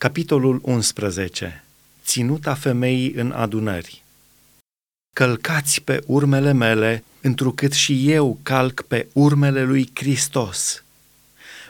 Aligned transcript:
Capitolul 0.00 0.60
11. 0.62 1.64
Ținuta 2.04 2.54
femeii 2.54 3.12
în 3.12 3.30
adunări. 3.30 4.02
Călcați 5.14 5.82
pe 5.82 6.02
urmele 6.06 6.52
mele, 6.52 7.04
întrucât 7.20 7.72
și 7.72 8.10
eu 8.10 8.38
calc 8.42 8.82
pe 8.82 9.06
urmele 9.12 9.62
lui 9.64 9.90
Hristos. 9.94 10.84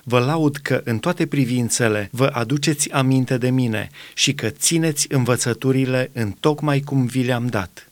Vă 0.02 0.18
laud 0.18 0.56
că 0.56 0.80
în 0.84 0.98
toate 0.98 1.26
privințele 1.26 2.08
vă 2.12 2.26
aduceți 2.26 2.90
aminte 2.90 3.38
de 3.38 3.50
mine 3.50 3.90
și 4.14 4.34
că 4.34 4.50
țineți 4.50 5.06
învățăturile 5.12 6.10
în 6.12 6.30
tocmai 6.30 6.80
cum 6.80 7.06
vi 7.06 7.22
le-am 7.22 7.46
dat. 7.46 7.88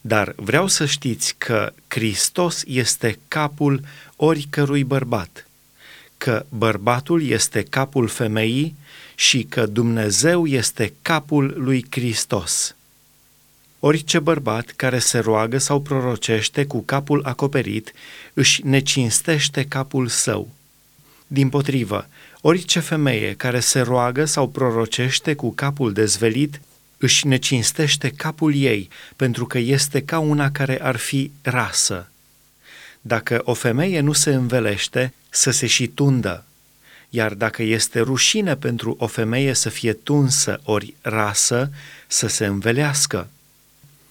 Dar 0.00 0.32
vreau 0.36 0.66
să 0.66 0.86
știți 0.86 1.34
că 1.38 1.72
Hristos 1.86 2.62
este 2.66 3.18
capul 3.28 3.80
oricărui 4.16 4.84
bărbat, 4.84 5.48
că 6.18 6.46
bărbatul 6.48 7.22
este 7.22 7.62
capul 7.62 8.08
femeii 8.08 8.76
și 9.18 9.42
că 9.42 9.66
Dumnezeu 9.66 10.46
este 10.46 10.92
capul 11.02 11.54
lui 11.56 11.86
Hristos. 11.90 12.76
Orice 13.78 14.18
bărbat 14.18 14.72
care 14.76 14.98
se 14.98 15.18
roagă 15.18 15.58
sau 15.58 15.80
prorocește 15.80 16.64
cu 16.64 16.82
capul 16.82 17.24
acoperit 17.24 17.92
își 18.34 18.66
necinstește 18.66 19.64
capul 19.64 20.08
său. 20.08 20.48
Din 21.26 21.48
potrivă, 21.48 22.08
orice 22.40 22.80
femeie 22.80 23.34
care 23.34 23.60
se 23.60 23.80
roagă 23.80 24.24
sau 24.24 24.48
prorocește 24.48 25.34
cu 25.34 25.52
capul 25.52 25.92
dezvelit 25.92 26.60
își 26.96 27.26
necinstește 27.26 28.08
capul 28.08 28.54
ei, 28.54 28.88
pentru 29.16 29.46
că 29.46 29.58
este 29.58 30.02
ca 30.02 30.18
una 30.18 30.50
care 30.50 30.82
ar 30.82 30.96
fi 30.96 31.30
rasă. 31.42 32.10
Dacă 33.00 33.40
o 33.44 33.54
femeie 33.54 34.00
nu 34.00 34.12
se 34.12 34.34
învelește, 34.34 35.14
să 35.30 35.50
se 35.50 35.66
și 35.66 35.86
tundă, 35.86 36.44
iar 37.10 37.34
dacă 37.34 37.62
este 37.62 38.00
rușine 38.00 38.56
pentru 38.56 38.96
o 38.98 39.06
femeie 39.06 39.52
să 39.52 39.68
fie 39.68 39.92
tunsă 39.92 40.60
ori 40.64 40.94
rasă, 41.00 41.70
să 42.06 42.26
se 42.26 42.46
învelească. 42.46 43.28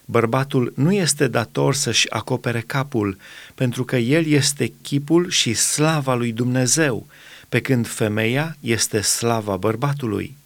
Bărbatul 0.04 0.72
nu 0.76 0.92
este 0.92 1.28
dator 1.28 1.74
să-și 1.74 2.10
acopere 2.10 2.60
capul, 2.60 3.18
pentru 3.54 3.84
că 3.84 3.96
el 3.96 4.26
este 4.26 4.72
chipul 4.82 5.30
și 5.30 5.54
slava 5.54 6.14
lui 6.14 6.32
Dumnezeu, 6.32 7.06
pe 7.48 7.60
când 7.60 7.88
femeia 7.88 8.56
este 8.60 9.00
slava 9.00 9.56
bărbatului. 9.56 10.36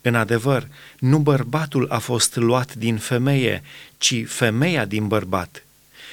În 0.00 0.14
adevăr, 0.14 0.68
nu 0.98 1.18
bărbatul 1.18 1.86
a 1.90 1.98
fost 1.98 2.36
luat 2.36 2.74
din 2.74 2.96
femeie, 2.96 3.62
ci 3.98 4.24
femeia 4.26 4.84
din 4.84 5.06
bărbat. 5.06 5.64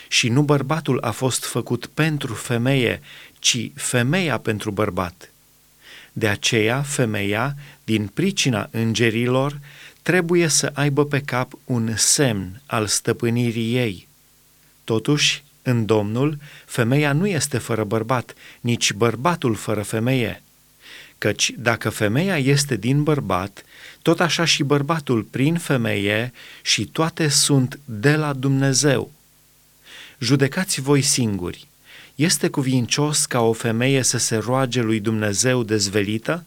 Și 0.08 0.30
nu 0.30 0.42
bărbatul 0.42 1.00
a 1.02 1.12
fost 1.12 1.46
făcut 1.46 1.86
pentru 1.86 2.34
femeie, 2.34 3.02
ci 3.40 3.72
femeia 3.76 4.38
pentru 4.38 4.72
bărbat. 4.72 5.32
De 6.18 6.28
aceea, 6.28 6.82
femeia, 6.82 7.56
din 7.84 8.08
pricina 8.08 8.70
îngerilor, 8.72 9.60
trebuie 10.02 10.48
să 10.48 10.72
aibă 10.74 11.06
pe 11.06 11.22
cap 11.22 11.52
un 11.66 11.94
semn 11.96 12.62
al 12.66 12.88
stăpânirii 12.88 13.76
ei. 13.76 14.08
Totuși, 14.84 15.44
în 15.62 15.86
Domnul, 15.86 16.38
femeia 16.66 17.14
nu 17.14 17.28
este 17.28 17.58
fără 17.58 17.84
bărbat, 17.84 18.34
nici 18.60 18.94
bărbatul 18.94 19.56
fără 19.56 19.82
femeie. 19.82 20.44
Căci 21.18 21.52
dacă 21.58 21.90
femeia 21.90 22.38
este 22.38 22.76
din 22.76 23.04
bărbat, 23.04 23.64
tot 24.02 24.20
așa 24.20 24.46
și 24.46 24.64
bărbatul 24.64 25.22
prin 25.24 25.58
femeie 25.58 26.34
și 26.62 26.86
toate 26.86 27.28
sunt 27.28 27.80
de 27.86 28.16
la 28.16 28.34
Dumnezeu. 28.34 29.12
Judecați 30.20 30.82
voi 30.82 31.02
singuri. 31.02 31.68
Este 32.18 32.48
cuvincios 32.50 33.26
ca 33.26 33.40
o 33.42 33.54
femeie 33.54 34.02
să 34.02 34.18
se 34.18 34.36
roage 34.36 34.82
lui 34.82 35.00
Dumnezeu 35.00 35.64
dezvelită? 35.64 36.46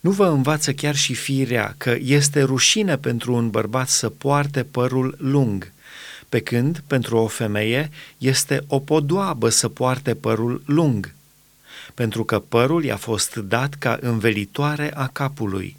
Nu 0.00 0.10
vă 0.10 0.26
învață 0.26 0.72
chiar 0.72 0.96
și 0.96 1.14
firea 1.14 1.74
că 1.76 1.96
este 2.00 2.42
rușine 2.42 2.96
pentru 2.96 3.34
un 3.34 3.50
bărbat 3.50 3.88
să 3.88 4.08
poarte 4.08 4.64
părul 4.64 5.14
lung, 5.18 5.72
pe 6.28 6.40
când 6.40 6.82
pentru 6.86 7.16
o 7.16 7.26
femeie 7.26 7.90
este 8.18 8.64
o 8.66 8.78
podoabă 8.78 9.48
să 9.48 9.68
poarte 9.68 10.14
părul 10.14 10.62
lung, 10.66 11.14
pentru 11.94 12.24
că 12.24 12.38
părul 12.38 12.84
i-a 12.84 12.96
fost 12.96 13.34
dat 13.34 13.74
ca 13.74 13.98
învelitoare 14.00 14.94
a 14.94 15.06
capului. 15.06 15.76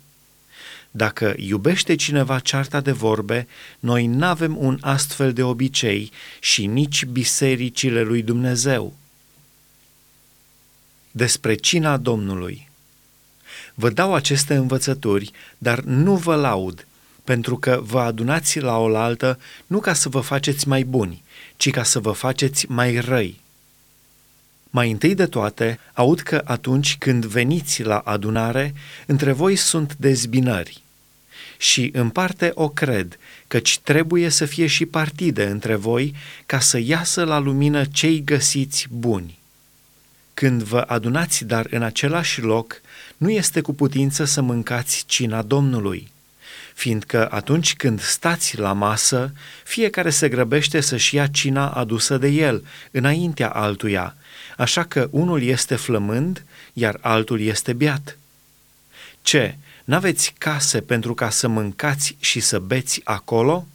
Dacă 0.99 1.33
iubește 1.37 1.95
cineva 1.95 2.39
cearta 2.39 2.81
de 2.81 2.91
vorbe, 2.91 3.47
noi 3.79 4.07
n-avem 4.07 4.57
un 4.57 4.77
astfel 4.81 5.33
de 5.33 5.43
obicei 5.43 6.11
și 6.39 6.65
nici 6.65 7.05
bisericile 7.05 8.01
lui 8.01 8.21
Dumnezeu. 8.21 8.93
Despre 11.11 11.55
cina 11.55 11.97
Domnului 11.97 12.69
Vă 13.73 13.89
dau 13.89 14.13
aceste 14.13 14.55
învățături, 14.55 15.31
dar 15.57 15.79
nu 15.79 16.15
vă 16.15 16.35
laud, 16.35 16.87
pentru 17.23 17.57
că 17.57 17.79
vă 17.83 17.99
adunați 17.99 18.59
la 18.59 18.77
oaltă 18.77 19.39
nu 19.67 19.79
ca 19.79 19.93
să 19.93 20.09
vă 20.09 20.19
faceți 20.19 20.67
mai 20.67 20.83
buni, 20.83 21.23
ci 21.57 21.69
ca 21.69 21.83
să 21.83 21.99
vă 21.99 22.11
faceți 22.11 22.65
mai 22.69 22.99
răi. 22.99 23.41
Mai 24.69 24.91
întâi 24.91 25.15
de 25.15 25.25
toate, 25.25 25.79
aud 25.93 26.19
că 26.19 26.41
atunci 26.45 26.97
când 26.97 27.25
veniți 27.25 27.83
la 27.83 27.97
adunare, 27.97 28.73
între 29.05 29.31
voi 29.31 29.55
sunt 29.55 29.95
dezbinări. 29.95 30.87
Și 31.61 31.89
în 31.93 32.09
parte 32.09 32.51
o 32.53 32.69
cred, 32.69 33.17
căci 33.47 33.79
trebuie 33.79 34.29
să 34.29 34.45
fie 34.45 34.67
și 34.67 34.85
partide 34.85 35.45
între 35.45 35.75
voi 35.75 36.15
ca 36.45 36.59
să 36.59 36.77
iasă 36.77 37.23
la 37.23 37.39
lumină 37.39 37.85
cei 37.85 38.23
găsiți 38.23 38.87
buni. 38.89 39.37
Când 40.33 40.63
vă 40.63 40.79
adunați 40.87 41.45
dar 41.45 41.67
în 41.69 41.81
același 41.81 42.41
loc, 42.41 42.81
nu 43.17 43.29
este 43.29 43.61
cu 43.61 43.73
putință 43.73 44.25
să 44.25 44.41
mâncați 44.41 45.03
cina 45.07 45.41
Domnului, 45.41 46.11
fiindcă 46.73 47.31
atunci 47.31 47.75
când 47.75 48.01
stați 48.01 48.57
la 48.57 48.73
masă, 48.73 49.33
fiecare 49.63 50.09
se 50.09 50.29
grăbește 50.29 50.81
să-și 50.81 51.15
ia 51.15 51.27
cina 51.27 51.69
adusă 51.69 52.17
de 52.17 52.27
el, 52.27 52.65
înaintea 52.91 53.49
altuia, 53.49 54.15
așa 54.57 54.83
că 54.83 55.07
unul 55.11 55.41
este 55.41 55.75
flămând, 55.75 56.43
iar 56.73 56.97
altul 57.01 57.41
este 57.41 57.73
beat. 57.73 58.17
Ce, 59.21 59.57
n-aveți 59.89 60.33
case 60.37 60.81
pentru 60.81 61.13
ca 61.13 61.29
să 61.29 61.47
mâncați 61.47 62.15
și 62.19 62.39
să 62.39 62.59
beți 62.59 63.01
acolo? 63.03 63.67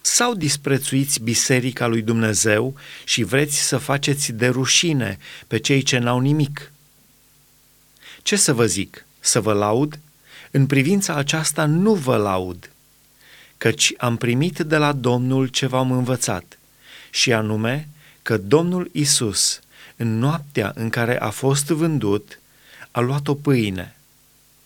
Sau 0.00 0.34
disprețuiți 0.34 1.20
biserica 1.20 1.86
lui 1.86 2.02
Dumnezeu 2.02 2.74
și 3.04 3.22
vreți 3.22 3.56
să 3.56 3.78
faceți 3.78 4.32
de 4.32 4.48
rușine 4.48 5.18
pe 5.46 5.58
cei 5.58 5.82
ce 5.82 5.98
n-au 5.98 6.20
nimic? 6.20 6.72
Ce 8.22 8.36
să 8.36 8.52
vă 8.52 8.66
zic? 8.66 9.04
Să 9.20 9.40
vă 9.40 9.52
laud? 9.52 9.98
În 10.50 10.66
privința 10.66 11.14
aceasta 11.14 11.64
nu 11.64 11.94
vă 11.94 12.16
laud, 12.16 12.70
căci 13.56 13.92
am 13.96 14.16
primit 14.16 14.58
de 14.58 14.76
la 14.76 14.92
Domnul 14.92 15.46
ce 15.46 15.66
v-am 15.66 15.92
învățat, 15.92 16.58
și 17.10 17.32
anume 17.32 17.88
că 18.22 18.36
Domnul 18.36 18.90
Isus, 18.92 19.60
în 19.96 20.18
noaptea 20.18 20.72
în 20.74 20.88
care 20.88 21.20
a 21.20 21.30
fost 21.30 21.66
vândut, 21.66 22.40
a 22.90 23.00
luat 23.00 23.28
o 23.28 23.34
pâine 23.34 23.95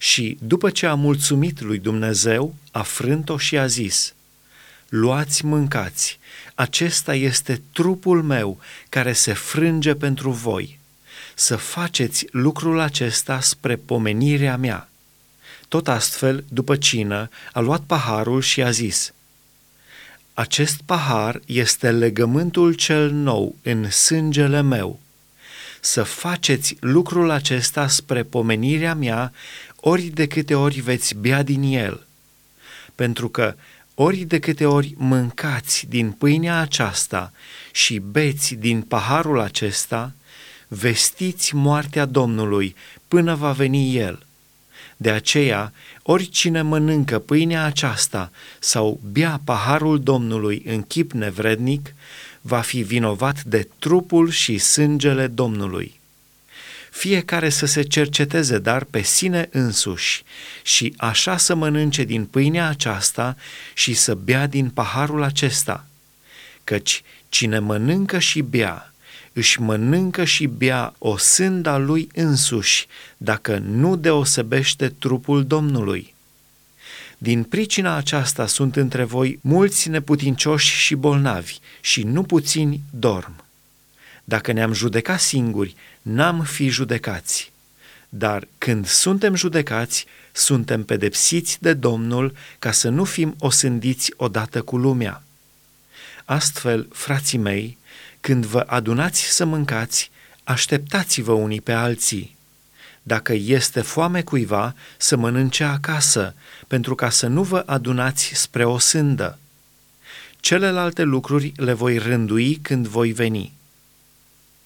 și, 0.03 0.39
după 0.41 0.71
ce 0.71 0.87
a 0.87 0.95
mulțumit 0.95 1.61
lui 1.61 1.79
Dumnezeu, 1.79 2.55
a 2.71 2.83
frânt-o 2.83 3.39
și 3.39 3.59
a 3.59 3.67
zis, 3.67 4.15
Luați, 4.89 5.45
mâncați, 5.45 6.19
acesta 6.55 7.15
este 7.15 7.63
trupul 7.73 8.23
meu 8.23 8.61
care 8.89 9.13
se 9.13 9.33
frânge 9.33 9.95
pentru 9.95 10.31
voi. 10.31 10.79
Să 11.35 11.57
faceți 11.57 12.27
lucrul 12.31 12.79
acesta 12.79 13.41
spre 13.41 13.77
pomenirea 13.77 14.57
mea. 14.57 14.89
Tot 15.69 15.89
astfel, 15.89 16.45
după 16.49 16.77
cină, 16.77 17.29
a 17.53 17.61
luat 17.61 17.81
paharul 17.81 18.41
și 18.41 18.63
a 18.63 18.71
zis, 18.71 19.13
Acest 20.35 20.81
pahar 20.87 21.41
este 21.47 21.91
legământul 21.91 22.73
cel 22.73 23.11
nou 23.11 23.57
în 23.63 23.91
sângele 23.91 24.61
meu. 24.61 25.01
Să 25.81 26.03
faceți 26.03 26.77
lucrul 26.81 27.31
acesta 27.31 27.89
spre 27.89 28.23
pomenirea 28.23 28.95
mea 28.95 29.33
ori 29.81 30.03
de 30.03 30.27
câte 30.27 30.55
ori 30.55 30.81
veți 30.81 31.15
bea 31.15 31.43
din 31.43 31.63
el. 31.63 32.07
Pentru 32.95 33.29
că 33.29 33.55
ori 33.95 34.19
de 34.19 34.39
câte 34.39 34.67
ori 34.67 34.95
mâncați 34.97 35.87
din 35.89 36.11
pâinea 36.11 36.61
aceasta 36.61 37.33
și 37.73 37.99
beți 37.99 38.55
din 38.55 38.81
paharul 38.81 39.41
acesta, 39.41 40.13
vestiți 40.69 41.55
moartea 41.55 42.05
Domnului 42.05 42.77
până 43.09 43.35
va 43.35 43.53
veni 43.53 43.97
El. 43.97 44.27
De 44.97 45.11
aceea, 45.11 45.73
oricine 46.03 46.63
mănâncă 46.63 47.19
pâinea 47.19 47.65
aceasta 47.65 48.31
sau 48.59 49.01
bea 49.13 49.41
paharul 49.45 50.01
Domnului 50.01 50.63
în 50.67 50.83
chip 50.83 51.13
nevrednic, 51.13 51.95
va 52.41 52.61
fi 52.61 52.83
vinovat 52.83 53.45
de 53.45 53.69
trupul 53.79 54.31
și 54.31 54.59
sângele 54.59 55.27
Domnului 55.27 56.00
fiecare 56.91 57.49
să 57.49 57.67
se 57.67 57.83
cerceteze 57.83 58.59
dar 58.59 58.85
pe 58.85 59.03
sine 59.03 59.49
însuși 59.53 60.23
și 60.63 60.95
așa 60.97 61.37
să 61.37 61.55
mănânce 61.55 62.05
din 62.05 62.25
pâinea 62.25 62.69
aceasta 62.69 63.37
și 63.75 63.95
să 63.95 64.15
bea 64.15 64.47
din 64.47 64.69
paharul 64.69 65.23
acesta, 65.23 65.87
căci 66.65 67.03
cine 67.29 67.59
mănâncă 67.59 68.19
și 68.19 68.41
bea 68.41 68.93
își 69.33 69.61
mănâncă 69.61 70.25
și 70.25 70.47
bea 70.47 70.95
o 70.99 71.17
sânda 71.17 71.77
lui 71.77 72.09
însuși, 72.15 72.87
dacă 73.17 73.59
nu 73.59 73.97
deosebește 73.97 74.89
trupul 74.89 75.45
Domnului. 75.45 76.15
Din 77.19 77.43
pricina 77.43 77.97
aceasta 77.97 78.47
sunt 78.47 78.77
între 78.77 79.05
voi 79.05 79.39
mulți 79.41 79.89
neputincioși 79.89 80.77
și 80.77 80.95
bolnavi 80.95 81.59
și 81.81 82.03
nu 82.03 82.23
puțini 82.23 82.81
dorm. 82.91 83.40
Dacă 84.31 84.53
ne-am 84.53 84.73
judecat 84.73 85.21
singuri, 85.21 85.77
n-am 86.03 86.43
fi 86.43 86.69
judecați. 86.69 87.53
Dar 88.09 88.49
când 88.59 88.87
suntem 88.87 89.35
judecați, 89.35 90.07
suntem 90.33 90.85
pedepsiți 90.85 91.59
de 91.61 91.73
Domnul 91.73 92.35
ca 92.59 92.73
să 92.73 92.89
nu 92.89 93.05
fim 93.05 93.35
osândiți 93.39 94.13
odată 94.17 94.63
cu 94.63 94.77
lumea. 94.77 95.23
Astfel, 96.25 96.89
frații 96.93 97.39
mei, 97.39 97.79
când 98.21 98.45
vă 98.45 98.65
adunați 98.67 99.23
să 99.23 99.45
mâncați, 99.45 100.11
așteptați-vă 100.45 101.33
unii 101.33 101.61
pe 101.61 101.73
alții. 101.73 102.37
Dacă 103.03 103.33
este 103.33 103.81
foame 103.81 104.23
cuiva, 104.23 104.75
să 104.97 105.17
mănânce 105.17 105.65
acasă, 105.65 106.35
pentru 106.67 106.95
ca 106.95 107.11
să 107.11 107.27
nu 107.27 107.43
vă 107.43 107.63
adunați 107.67 108.31
spre 108.35 108.65
o 108.65 108.79
sândă. 108.79 109.39
Celelalte 110.41 111.03
lucruri 111.03 111.53
le 111.57 111.73
voi 111.73 111.99
rândui 111.99 112.55
când 112.63 112.87
voi 112.87 113.13
veni. 113.13 113.59